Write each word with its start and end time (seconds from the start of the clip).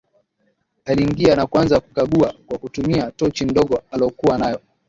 Aliingia 0.85 1.35
na 1.35 1.45
kuanza 1.47 1.79
kukagua 1.79 2.33
kwa 2.47 2.57
kutumia 2.57 3.11
tochi 3.11 3.45
ndogo 3.45 3.81
alokua 3.91 4.37
nayo 4.37 4.61